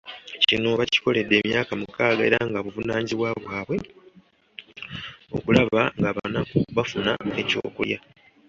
[0.47, 3.77] Kino bakikoledde emyaka mukaaga era nga buvunaanyizibwa bwabwe
[5.35, 7.97] okulaba ng’abanaku bafune ekyokulya.